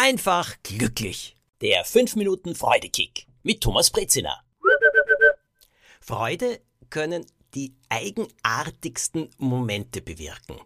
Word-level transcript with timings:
einfach 0.00 0.56
glücklich. 0.62 1.36
Der 1.60 1.84
5 1.84 2.16
Minuten 2.16 2.54
Freudekick 2.54 3.26
mit 3.42 3.60
Thomas 3.60 3.90
Brezina. 3.90 4.42
Freude 6.00 6.58
können 6.88 7.26
die 7.54 7.74
eigenartigsten 7.90 9.28
Momente 9.36 10.00
bewirken. 10.00 10.58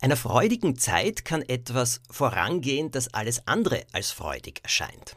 Einer 0.00 0.16
freudigen 0.16 0.78
Zeit 0.78 1.24
kann 1.24 1.42
etwas 1.42 2.00
vorangehen, 2.08 2.92
das 2.92 3.12
alles 3.12 3.44
andere 3.48 3.86
als 3.90 4.12
freudig 4.12 4.60
erscheint. 4.62 5.16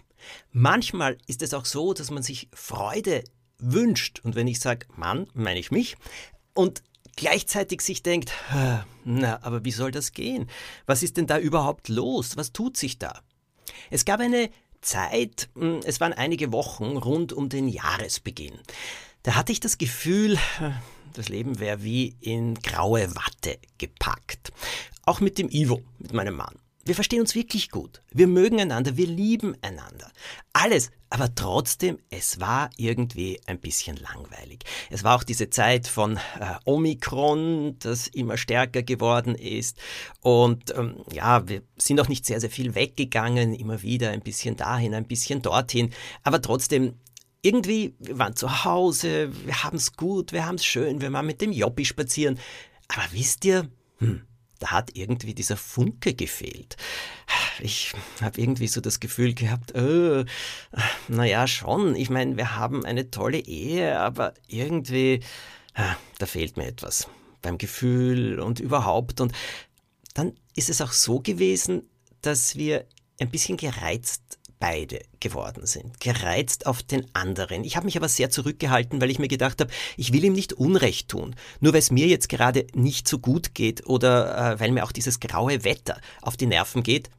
Manchmal 0.52 1.20
ist 1.28 1.44
es 1.44 1.54
auch 1.54 1.66
so, 1.66 1.94
dass 1.94 2.10
man 2.10 2.24
sich 2.24 2.50
Freude 2.56 3.24
wünscht. 3.60 4.22
Und 4.24 4.34
wenn 4.34 4.48
ich 4.48 4.62
sage 4.62 4.88
Mann, 4.96 5.28
meine 5.36 5.60
ich 5.60 5.70
mich. 5.70 5.96
Und 6.56 6.82
gleichzeitig 7.16 7.82
sich 7.82 8.02
denkt, 8.02 8.32
na, 9.04 9.44
aber 9.44 9.64
wie 9.64 9.72
soll 9.72 9.92
das 9.92 10.12
gehen? 10.12 10.50
Was 10.88 11.04
ist 11.04 11.18
denn 11.18 11.28
da 11.28 11.38
überhaupt 11.38 11.88
los? 11.88 12.36
Was 12.36 12.52
tut 12.52 12.78
sich 12.78 12.98
da? 12.98 13.22
Es 13.90 14.06
gab 14.06 14.20
eine 14.20 14.50
Zeit, 14.82 15.50
hm, 15.56 15.82
es 15.86 16.00
waren 16.00 16.14
einige 16.14 16.52
Wochen 16.52 16.98
rund 16.98 17.34
um 17.34 17.50
den 17.50 17.68
Jahresbeginn. 17.68 18.60
Da 19.24 19.36
hatte 19.36 19.52
ich 19.52 19.60
das 19.60 19.78
Gefühl, 19.78 20.38
das 21.14 21.30
Leben 21.30 21.60
wäre 21.60 21.84
wie 21.84 22.16
in 22.20 22.56
graue 22.56 23.16
Watte 23.16 23.58
gepackt. 23.78 24.52
Auch 25.06 25.20
mit 25.22 25.38
dem 25.38 25.50
Ivo, 25.50 25.82
mit 26.00 26.14
meinem 26.14 26.36
Mann. 26.36 26.56
Wir 26.86 26.96
verstehen 26.96 27.22
uns 27.22 27.34
wirklich 27.34 27.70
gut. 27.70 28.02
Wir 28.12 28.28
mögen 28.28 28.60
einander, 28.60 28.98
wir 28.98 29.08
lieben 29.08 29.56
einander. 29.62 30.12
Alles, 30.52 30.92
aber 31.10 31.34
trotzdem, 31.34 31.98
es 32.10 32.42
war 32.42 32.70
irgendwie 32.76 33.40
ein 33.46 33.60
bisschen 33.60 33.96
langweilig. 33.96 34.66
Es 34.90 35.06
war 35.06 35.16
auch 35.16 35.24
diese 35.24 35.50
Zeit 35.50 35.88
von 35.88 36.18
äh, 36.18 36.56
Omikron, 36.66 37.78
das 37.80 38.08
immer 38.08 38.36
stärker 38.36 38.84
geworden 38.84 39.36
ist. 39.36 39.78
Und 40.20 40.76
ähm, 40.76 40.98
ja, 41.10 41.48
wir 41.48 41.62
sind 41.78 42.02
auch 42.02 42.10
nicht 42.10 42.26
sehr, 42.26 42.42
sehr 42.42 42.50
viel 42.50 42.76
weggegangen, 42.76 43.54
immer 43.54 43.82
wieder 43.82 44.10
ein 44.10 44.22
bisschen 44.22 44.58
dahin, 44.58 44.94
ein 44.94 45.08
bisschen 45.08 45.42
dorthin. 45.42 45.94
Aber 46.24 46.42
trotzdem, 46.42 46.96
irgendwie, 47.42 47.96
wir 48.00 48.20
waren 48.20 48.36
zu 48.36 48.66
Hause, 48.66 49.32
wir 49.46 49.64
haben 49.64 49.78
es 49.78 49.96
gut, 49.96 50.34
wir 50.34 50.46
haben 50.46 50.56
es 50.56 50.66
schön, 50.66 51.00
wir 51.00 51.14
waren 51.14 51.28
mit 51.28 51.40
dem 51.40 51.54
Jobbi 51.54 51.86
spazieren. 51.86 52.40
Aber 52.90 53.04
wisst 53.12 53.46
ihr, 53.46 53.70
hm, 54.00 54.24
da 54.64 54.72
hat 54.72 54.96
irgendwie 54.96 55.34
dieser 55.34 55.58
Funke 55.58 56.14
gefehlt. 56.14 56.78
Ich 57.60 57.92
habe 58.22 58.40
irgendwie 58.40 58.70
so 58.70 58.80
das 58.80 59.02
Gefühl 59.02 59.34
gehabt, 59.34 59.76
äh, 59.76 60.24
naja, 61.10 61.48
schon. 61.48 61.98
Ich 61.98 62.10
meine, 62.10 62.38
wir 62.38 62.56
haben 62.56 62.86
eine 62.86 63.12
tolle 63.12 63.40
Ehe, 63.40 64.00
aber 64.00 64.34
irgendwie, 64.48 65.20
äh, 65.74 65.94
da 66.18 66.26
fehlt 66.26 66.56
mir 66.56 66.68
etwas 66.68 67.10
beim 67.42 67.58
Gefühl 67.58 68.40
und 68.40 68.62
überhaupt. 68.62 69.20
Und 69.20 69.34
dann 70.14 70.32
ist 70.56 70.70
es 70.70 70.80
auch 70.80 70.94
so 70.94 71.20
gewesen, 71.20 71.84
dass 72.22 72.56
wir 72.56 72.86
ein 73.20 73.30
bisschen 73.30 73.58
gereizt 73.58 74.40
beide 74.64 75.02
geworden 75.20 75.66
sind, 75.66 76.00
gereizt 76.00 76.68
auf 76.68 76.84
den 76.84 77.06
anderen. 77.14 77.66
Ich 77.66 77.76
habe 77.76 77.86
mich 77.86 77.98
aber 77.98 78.08
sehr 78.08 78.30
zurückgehalten, 78.30 79.02
weil 79.02 79.12
ich 79.12 79.20
mir 79.20 79.28
gedacht 79.28 79.60
habe, 79.60 79.70
ich 79.98 80.14
will 80.14 80.24
ihm 80.24 80.32
nicht 80.32 80.54
Unrecht 80.54 81.10
tun. 81.10 81.36
Nur 81.60 81.74
weil 81.74 81.80
es 81.80 81.92
mir 81.92 82.08
jetzt 82.08 82.30
gerade 82.30 82.66
nicht 82.74 83.06
so 83.06 83.20
gut 83.20 83.56
geht 83.56 83.86
oder 83.88 84.54
äh, 84.54 84.60
weil 84.62 84.72
mir 84.72 84.86
auch 84.86 84.94
dieses 84.94 85.20
graue 85.20 85.66
Wetter 85.66 86.00
auf 86.22 86.38
die 86.38 86.46
Nerven 86.46 86.82
geht. 86.82 87.10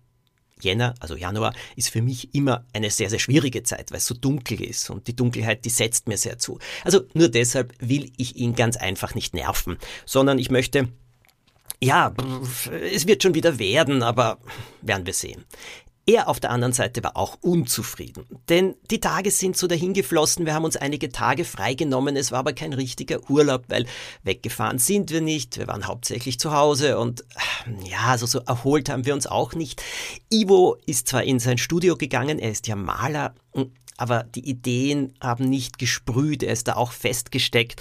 Jänner, 0.59 0.95
also 1.01 1.17
Januar, 1.17 1.53
ist 1.77 1.91
für 1.91 2.01
mich 2.01 2.35
immer 2.35 2.65
eine 2.73 2.89
sehr, 2.89 3.11
sehr 3.11 3.19
schwierige 3.19 3.63
Zeit, 3.63 3.91
weil 3.91 3.99
es 3.99 4.07
so 4.07 4.15
dunkel 4.15 4.63
ist 4.63 4.89
und 4.89 5.07
die 5.07 5.15
Dunkelheit, 5.15 5.67
die 5.67 5.71
setzt 5.71 6.09
mir 6.09 6.17
sehr 6.17 6.39
zu. 6.39 6.59
Also 6.83 7.03
nur 7.13 7.29
deshalb 7.29 7.75
will 7.79 8.11
ich 8.17 8.37
ihn 8.37 8.55
ganz 8.55 8.79
einfach 8.79 9.15
nicht 9.15 9.35
nerven, 9.35 9.77
sondern 10.07 10.39
ich 10.39 10.51
möchte 10.51 10.89
ja, 11.83 12.15
es 12.91 13.07
wird 13.07 13.23
schon 13.23 13.35
wieder 13.35 13.59
werden, 13.59 14.03
aber 14.03 14.39
werden 14.81 15.05
wir 15.05 15.13
sehen. 15.13 15.45
Er 16.07 16.29
auf 16.29 16.39
der 16.39 16.51
anderen 16.51 16.75
Seite 16.75 17.03
war 17.03 17.17
auch 17.17 17.39
unzufrieden, 17.41 18.27
denn 18.51 18.75
die 18.91 19.01
Tage 19.01 19.31
sind 19.31 19.57
so 19.57 19.67
dahingeflossen, 19.67 20.45
wir 20.45 20.53
haben 20.53 20.67
uns 20.67 20.77
einige 20.77 21.11
Tage 21.11 21.47
freigenommen, 21.47 22.15
es 22.17 22.31
war 22.31 22.41
aber 22.41 22.53
kein 22.53 22.75
richtiger 22.75 23.31
Urlaub, 23.31 23.65
weil 23.69 23.87
weggefahren 24.23 24.79
sind 24.79 25.11
wir 25.11 25.23
nicht, 25.23 25.57
wir 25.57 25.67
waren 25.67 25.87
hauptsächlich 25.87 26.39
zu 26.39 26.53
Hause 26.53 26.99
und 26.99 27.25
ja, 27.85 28.01
also 28.09 28.27
so 28.27 28.41
erholt 28.41 28.91
haben 28.91 29.07
wir 29.07 29.15
uns 29.15 29.27
auch 29.27 29.55
nicht. 29.55 29.83
Ivo 30.31 30.77
ist 30.85 31.09
zwar 31.09 31.23
in 31.23 31.39
sein 31.39 31.57
Studio 31.57 31.97
gegangen, 31.97 32.39
er 32.39 32.51
ist 32.51 32.67
ja 32.67 32.77
Maler, 32.77 33.35
aber 33.97 34.25
die 34.25 34.47
Ideen 34.47 35.15
haben 35.23 35.49
nicht 35.49 35.79
gesprüht, 35.79 36.43
er 36.43 36.53
ist 36.53 36.69
da 36.69 36.75
auch 36.75 36.93
festgesteckt 36.93 37.81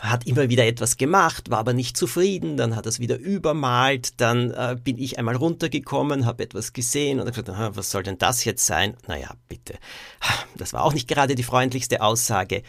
hat 0.00 0.26
immer 0.26 0.48
wieder 0.48 0.66
etwas 0.66 0.96
gemacht, 0.96 1.50
war 1.50 1.58
aber 1.58 1.72
nicht 1.72 1.96
zufrieden, 1.96 2.56
dann 2.56 2.74
hat 2.76 2.86
er 2.86 2.90
es 2.90 3.00
wieder 3.00 3.18
übermalt, 3.18 4.20
dann 4.20 4.50
äh, 4.50 4.76
bin 4.82 4.98
ich 4.98 5.18
einmal 5.18 5.36
runtergekommen, 5.36 6.26
habe 6.26 6.42
etwas 6.42 6.72
gesehen 6.72 7.20
und 7.20 7.26
gesagt, 7.26 7.76
was 7.76 7.90
soll 7.90 8.02
denn 8.02 8.18
das 8.18 8.44
jetzt 8.44 8.66
sein? 8.66 8.96
Naja, 9.06 9.30
bitte. 9.48 9.74
Das 10.56 10.72
war 10.72 10.84
auch 10.84 10.92
nicht 10.92 11.08
gerade 11.08 11.34
die 11.34 11.42
freundlichste 11.42 12.02
Aussage. 12.02 12.62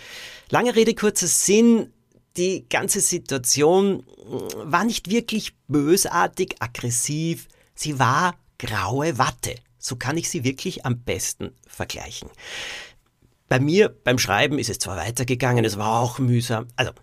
Lange 0.49 0.75
Rede, 0.75 0.93
kurzer 0.93 1.27
Sinn, 1.27 1.91
die 2.37 2.65
ganze 2.69 3.01
Situation 3.01 3.97
mm, 3.97 4.71
war 4.71 4.83
nicht 4.83 5.09
wirklich 5.09 5.53
bösartig, 5.67 6.55
aggressiv, 6.59 7.47
sie 7.75 7.99
war 7.99 8.35
graue 8.57 9.17
Watte. 9.17 9.55
So 9.77 9.95
kann 9.95 10.17
ich 10.17 10.29
sie 10.29 10.43
wirklich 10.43 10.85
am 10.85 10.99
besten 10.99 11.51
vergleichen. 11.67 12.29
Bei 13.51 13.59
mir 13.59 13.89
beim 13.89 14.17
Schreiben 14.17 14.59
ist 14.59 14.69
es 14.69 14.79
zwar 14.79 14.95
weitergegangen, 14.95 15.65
es 15.65 15.77
war 15.77 15.99
auch 15.99 16.19
mühsam. 16.19 16.69
Also, 16.77 16.93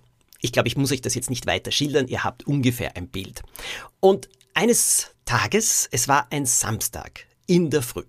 ich 0.41 0.51
glaube, 0.51 0.67
ich 0.67 0.79
muss 0.79 0.91
euch 0.91 1.03
das 1.03 1.15
jetzt 1.15 1.29
nicht 1.29 1.45
weiter 1.45 1.71
schildern, 1.71 2.09
ihr 2.09 2.25
habt 2.25 2.47
ungefähr 2.47 2.97
ein 2.97 3.09
Bild. 3.09 3.43
Und 4.01 4.31
eines 4.55 5.15
Tages, 5.27 5.87
es 5.93 6.09
war 6.09 6.33
ein 6.33 6.47
Samstag 6.47 7.27
in 7.47 7.69
der 7.69 7.83
Früh, 7.83 8.07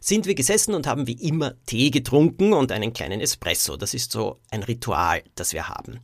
sind 0.00 0.26
wir 0.26 0.36
gesessen 0.36 0.74
und 0.74 0.86
haben 0.86 1.08
wie 1.08 1.20
immer 1.20 1.54
Tee 1.66 1.90
getrunken 1.90 2.52
und 2.52 2.70
einen 2.70 2.92
kleinen 2.92 3.20
Espresso. 3.20 3.76
Das 3.76 3.92
ist 3.92 4.12
so 4.12 4.38
ein 4.52 4.62
Ritual, 4.62 5.24
das 5.34 5.52
wir 5.52 5.68
haben. 5.68 5.98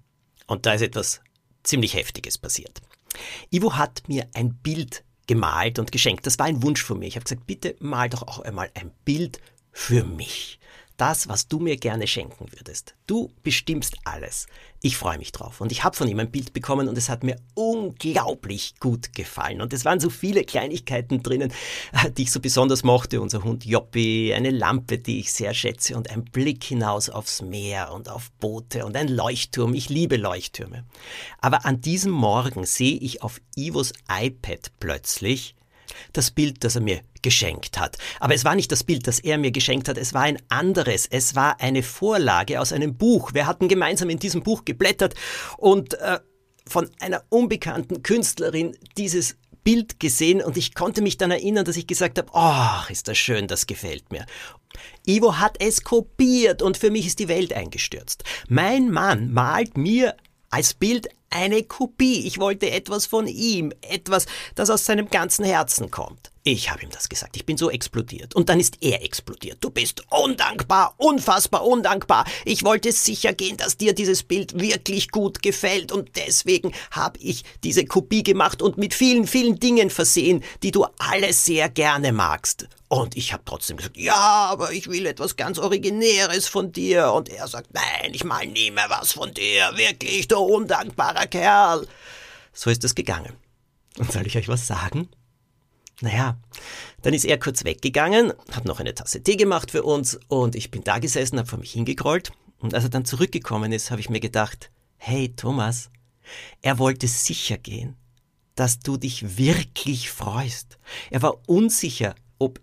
Und 0.49 0.67
da 0.67 0.73
ist 0.73 0.83
etwas 0.83 1.21
ziemlich 1.63 1.95
Heftiges 1.95 2.37
passiert. 2.37 2.83
Ivo 3.53 3.75
hat 3.75 4.03
mir 4.09 4.27
ein 4.35 4.57
Bild 4.57 5.05
gemalt 5.29 5.79
und 5.79 5.93
geschenkt. 5.93 6.27
Das 6.27 6.41
war 6.41 6.47
ein 6.47 6.65
Wunsch 6.65 6.83
von 6.83 6.99
mir. 6.99 7.07
Ich 7.07 7.15
habe 7.15 7.23
gesagt, 7.23 7.47
bitte 7.47 7.77
mal 7.79 8.09
doch 8.09 8.25
auch 8.25 8.41
einmal 8.41 8.73
ein 8.75 8.91
Bild 9.05 9.41
für 9.71 10.03
mich 10.03 10.59
das, 10.97 11.29
was 11.29 11.49
du 11.49 11.59
mir 11.59 11.77
gerne 11.77 12.07
schenken 12.07 12.47
würdest. 12.53 12.95
Du 13.07 13.31
bestimmst 13.43 13.97
alles. 14.05 14.47
Ich 14.83 14.97
freue 14.97 15.19
mich 15.19 15.33
drauf. 15.33 15.61
Und 15.61 15.73
ich 15.73 15.85
habe 15.85 15.97
von 15.97 16.09
ihm 16.09 16.19
ein 16.19 16.31
Bild 16.31 16.53
bekommen 16.53 16.89
und 16.89 16.97
es 16.97 17.09
hat 17.09 17.25
mir 17.25 17.37
unglaublich 17.55 18.75
gut 18.81 19.13
gefallen. 19.15 19.61
Und 19.61 19.73
es 19.73 19.85
waren 19.85 20.01
so 20.01 20.11
viele 20.11 20.45
Kleinigkeiten 20.45 21.23
drinnen, 21.23 21.53
die 22.17 22.23
ich 22.23 22.33
so 22.33 22.41
besonders 22.41 22.85
mochte. 22.85 23.21
Unser 23.21 23.45
Hund 23.45 23.65
Joppi, 23.65 24.33
eine 24.35 24.51
Lampe, 24.51 24.99
die 24.99 25.21
ich 25.21 25.33
sehr 25.33 25.55
schätze 25.55 25.97
und 25.97 26.11
ein 26.11 26.25
Blick 26.25 26.65
hinaus 26.65 27.09
aufs 27.09 27.43
Meer 27.43 27.93
und 27.93 28.09
auf 28.09 28.31
Boote 28.33 28.85
und 28.87 28.97
ein 28.97 29.09
Leuchtturm. 29.09 29.75
Ich 29.75 29.89
liebe 29.89 30.17
Leuchttürme. 30.17 30.85
Aber 31.41 31.65
an 31.65 31.81
diesem 31.81 32.13
Morgen 32.13 32.65
sehe 32.65 32.97
ich 32.99 33.23
auf 33.23 33.41
Ivos 33.57 33.93
iPad 34.11 34.73
plötzlich 34.81 35.55
das 36.13 36.31
Bild, 36.31 36.65
das 36.65 36.77
er 36.77 36.83
mir 36.83 37.01
geschenkt 37.27 37.77
hat. 37.81 37.99
Aber 38.21 38.35
es 38.37 38.45
war 38.45 38.55
nicht 38.55 38.71
das 38.71 38.85
Bild, 38.85 39.09
das 39.09 39.19
er 39.19 39.37
mir 39.37 39.51
geschenkt 39.51 39.89
hat, 39.89 39.99
es 39.99 40.15
war 40.15 40.23
ein 40.23 40.39
anderes. 40.49 41.09
Es 41.11 41.35
war 41.35 41.61
eine 41.61 41.83
Vorlage 41.83 42.61
aus 42.61 42.73
einem 42.73 42.97
Buch. 42.97 43.35
Wir 43.35 43.49
hatten 43.49 43.67
gemeinsam 43.67 44.11
in 44.11 44.21
diesem 44.21 44.45
Buch 44.45 44.65
geblättert 44.65 45.17
und 45.57 45.95
äh, 45.95 46.21
von 46.69 46.89
einer 47.01 47.25
unbekannten 47.29 48.05
Künstlerin 48.05 48.77
dieses 48.97 49.39
Bild 49.65 49.99
gesehen 49.99 50.41
und 50.41 50.57
ich 50.57 50.77
konnte 50.77 51.03
mich 51.03 51.19
dann 51.19 51.33
erinnern, 51.33 51.65
dass 51.65 51.77
ich 51.77 51.89
gesagt 51.89 52.19
habe, 52.19 52.31
ach, 52.33 52.91
ist 52.91 53.09
das 53.09 53.19
schön, 53.19 53.49
das 53.49 53.67
gefällt 53.67 54.13
mir. 54.13 54.25
Ivo 55.05 55.39
hat 55.39 55.57
es 55.59 55.83
kopiert 55.83 56.63
und 56.63 56.77
für 56.77 56.93
mich 56.93 57.09
ist 57.09 57.19
die 57.19 57.27
Welt 57.27 57.53
eingestürzt. 57.53 58.23
Mein 58.49 58.93
Mann 58.93 59.33
malt 59.33 59.77
mir 59.77 60.15
als 60.49 60.75
Bild 60.75 61.09
eine 61.31 61.65
Kopie. 61.65 62.25
Ich 62.25 62.39
wollte 62.39 62.71
etwas 62.71 63.07
von 63.07 63.27
ihm, 63.27 63.73
etwas, 63.81 64.27
das 64.55 64.71
aus 64.71 64.87
seinem 64.87 65.11
ganzen 65.11 65.45
Herzen 65.45 65.91
kommt. 65.91 66.31
Ich 66.49 66.71
habe 66.71 66.85
ihm 66.85 66.91
das 66.91 67.09
gesagt. 67.09 67.37
Ich 67.37 67.45
bin 67.45 67.57
so 67.57 67.73
explodiert. 67.73 68.37
Und 68.37 68.49
dann 68.49 68.61
ist 68.61 68.81
er 68.81 69.03
explodiert. 69.03 69.59
Du 69.63 69.69
bist 69.69 70.05
undankbar, 70.11 70.95
unfassbar 70.97 71.67
undankbar. 71.67 72.25
Ich 72.45 72.63
wollte 72.63 72.93
sicher 72.93 73.33
gehen, 73.33 73.57
dass 73.57 73.79
dir 73.79 73.95
dieses 73.95 74.23
Bild 74.23 74.57
wirklich 74.57 75.11
gut 75.11 75.43
gefällt. 75.43 75.91
Und 75.91 76.15
deswegen 76.15 76.73
habe 76.93 77.19
ich 77.19 77.43
diese 77.65 77.85
Kopie 77.85 78.23
gemacht 78.23 78.63
und 78.63 78.79
mit 78.79 78.95
vielen, 78.95 79.27
vielen 79.27 79.59
Dingen 79.59 79.91
versehen, 79.91 80.45
die 80.63 80.71
du 80.71 80.87
alle 80.99 81.33
sehr 81.33 81.69
gerne 81.69 82.13
magst. 82.13 82.69
Und 82.87 83.17
ich 83.17 83.33
habe 83.33 83.43
trotzdem 83.45 83.79
gesagt, 83.79 83.97
ja, 83.97 84.15
aber 84.15 84.71
ich 84.71 84.87
will 84.87 85.07
etwas 85.07 85.35
ganz 85.35 85.59
Originäres 85.59 86.47
von 86.47 86.71
dir. 86.71 87.11
Und 87.11 87.29
er 87.29 87.49
sagt, 87.49 87.75
nein, 87.75 88.13
ich 88.15 88.23
mal 88.23 88.47
nie 88.47 88.71
mehr 88.71 88.89
was 88.89 89.15
von 89.15 89.35
dir. 89.35 89.73
Wirklich, 89.75 90.29
du 90.29 90.37
undankbarer 90.37 91.27
Kerl. 91.27 91.89
So 92.53 92.71
ist 92.71 92.85
es 92.85 92.95
gegangen. 92.95 93.33
Und 93.99 94.13
soll 94.13 94.29
ich 94.29 94.37
euch 94.39 94.47
was 94.47 94.69
sagen? 94.69 95.09
Naja, 96.03 96.37
dann 97.03 97.15
ist 97.15 97.25
er 97.25 97.39
kurz 97.39 97.65
weggegangen, 97.65 98.33
hat 98.53 98.67
noch 98.67 98.81
eine 98.81 98.95
Tasse 98.95 99.23
Tee 99.23 99.37
gemacht 99.37 99.71
für 99.71 99.83
uns 99.83 100.19
und 100.29 100.55
ich 100.55 100.71
bin 100.71 100.85
da 100.85 100.99
gesessen, 100.99 101.39
habe 101.39 101.49
vor 101.49 101.59
mich 101.59 101.73
hingegrollt 101.73 102.33
und 102.59 102.75
als 102.75 102.85
er 102.85 102.91
dann 102.91 103.07
zurückgekommen 103.07 103.73
ist, 103.73 103.91
habe 103.91 104.01
ich 104.01 104.11
mir 104.11 104.21
gedacht, 104.21 104.71
hey 104.99 105.33
Thomas, 105.35 105.91
er 106.61 106.79
wollte 106.79 107.09
sicher 107.09 107.57
gehen, 107.57 107.97
dass 108.57 108.79
du 108.79 108.99
dich 108.99 109.39
wirklich 109.39 110.11
freust. 110.11 110.79
Er 111.11 111.23
war 111.23 111.39
unsicher, 111.49 112.15
ob 112.39 112.61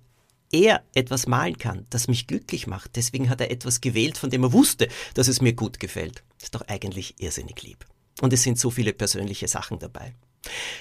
er 0.51 0.83
etwas 0.93 1.25
malen 1.25 1.57
kann, 1.57 1.87
das 1.89 2.07
mich 2.07 2.27
glücklich 2.27 2.67
macht. 2.67 2.95
Deswegen 2.95 3.29
hat 3.29 3.41
er 3.41 3.49
etwas 3.49 3.81
gewählt, 3.81 4.17
von 4.17 4.29
dem 4.29 4.43
er 4.43 4.53
wusste, 4.53 4.87
dass 5.15 5.27
es 5.27 5.41
mir 5.41 5.53
gut 5.53 5.79
gefällt. 5.79 6.23
Ist 6.41 6.53
doch 6.53 6.67
eigentlich 6.67 7.15
irrsinnig 7.19 7.63
lieb. 7.63 7.85
Und 8.21 8.31
es 8.33 8.43
sind 8.43 8.59
so 8.59 8.69
viele 8.69 8.93
persönliche 8.93 9.47
Sachen 9.47 9.79
dabei. 9.79 10.13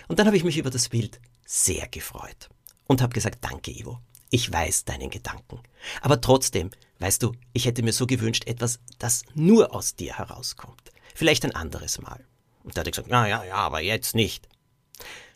Und 0.08 0.18
dann 0.18 0.26
habe 0.26 0.36
ich 0.36 0.44
mich 0.44 0.58
über 0.58 0.70
das 0.70 0.88
Bild 0.88 1.20
sehr 1.44 1.88
gefreut 1.88 2.48
und 2.86 3.02
habe 3.02 3.14
gesagt, 3.14 3.38
danke 3.42 3.70
Ivo. 3.70 4.00
Ich 4.30 4.50
weiß 4.50 4.84
deinen 4.86 5.10
Gedanken. 5.10 5.60
Aber 6.00 6.20
trotzdem, 6.20 6.70
weißt 7.00 7.22
du, 7.22 7.32
ich 7.52 7.66
hätte 7.66 7.82
mir 7.82 7.92
so 7.92 8.06
gewünscht, 8.06 8.46
etwas, 8.46 8.80
das 8.98 9.24
nur 9.34 9.74
aus 9.74 9.94
dir 9.94 10.16
herauskommt. 10.16 10.90
Vielleicht 11.14 11.44
ein 11.44 11.54
anderes 11.54 12.00
Mal. 12.00 12.24
Und 12.64 12.76
da 12.76 12.80
hat 12.80 12.86
er 12.86 12.92
gesagt, 12.92 13.08
na 13.10 13.28
ja, 13.28 13.44
ja, 13.44 13.56
aber 13.56 13.80
jetzt 13.80 14.14
nicht. 14.14 14.48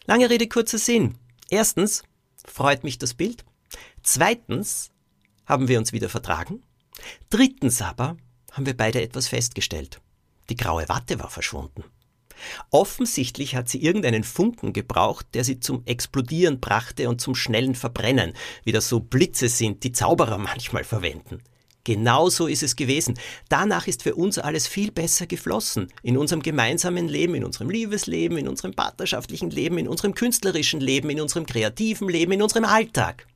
Lange 0.07 0.31
Rede, 0.31 0.49
kurzer 0.49 0.79
Sinn. 0.79 1.19
Erstens 1.51 2.05
freut 2.47 2.85
mich 2.85 2.99
das 2.99 3.13
Bild. 3.13 3.45
Zweitens 4.03 4.91
haben 5.45 5.69
wir 5.69 5.79
uns 5.79 5.93
wieder 5.93 6.09
vertragen. 6.09 6.63
Drittens 7.29 7.83
aber 7.83 8.17
haben 8.53 8.67
wir 8.67 8.77
beide 8.77 9.03
etwas 9.03 9.29
festgestellt. 9.29 10.01
Die 10.49 10.57
graue 10.57 10.89
Watte 10.89 11.19
war 11.19 11.29
verschwunden. 11.29 11.85
Offensichtlich 12.71 13.57
hat 13.57 13.69
sie 13.69 13.83
irgendeinen 13.83 14.25
Funken 14.25 14.73
gebraucht, 14.73 15.27
der 15.35 15.45
sie 15.45 15.61
zum 15.61 15.83
Explodieren 15.87 16.61
brachte 16.61 17.09
und 17.09 17.21
zum 17.21 17.35
schnellen 17.35 17.75
Verbrennen, 17.75 18.33
wie 18.65 18.73
das 18.73 18.89
so 18.89 19.01
Blitze 19.01 19.49
sind, 19.49 19.85
die 19.85 19.93
Zauberer 19.93 20.39
manchmal 20.39 20.85
verwenden. 20.85 21.43
Genau 21.87 22.29
so 22.31 22.49
ist 22.49 22.65
es 22.65 22.75
gewesen. 22.75 23.17
Danach 23.49 23.87
ist 23.87 24.03
für 24.03 24.17
uns 24.17 24.39
alles 24.39 24.67
viel 24.67 24.91
besser 24.91 25.29
geflossen. 25.29 25.87
In 26.03 26.19
unserem 26.19 26.43
gemeinsamen 26.43 27.07
Leben, 27.07 27.37
in 27.37 27.45
unserem 27.45 27.71
Liebesleben, 27.71 28.39
in 28.39 28.49
unserem 28.49 28.75
partnerschaftlichen 28.75 29.51
Leben, 29.51 29.79
in 29.79 29.87
unserem 29.87 30.13
künstlerischen 30.13 30.81
Leben, 30.81 31.11
in 31.11 31.21
unserem 31.21 31.47
kreativen 31.47 32.09
Leben, 32.09 32.33
in 32.33 32.43
unserem 32.43 32.65
Alltag. 32.65 33.29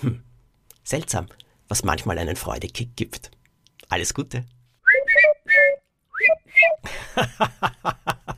Hm. 0.00 0.22
Seltsam, 0.82 1.28
was 1.68 1.82
manchmal 1.82 2.18
einen 2.18 2.36
Freudekick 2.36 2.94
gibt. 2.94 3.30
Alles 3.88 4.12
Gute. 4.12 4.44